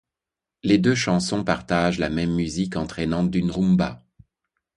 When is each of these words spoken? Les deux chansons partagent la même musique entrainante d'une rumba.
Les 0.63 0.79
deux 0.79 0.95
chansons 0.95 1.43
partagent 1.43 1.99
la 1.99 2.09
même 2.09 2.33
musique 2.33 2.75
entrainante 2.75 3.29
d'une 3.29 3.51
rumba. 3.51 4.03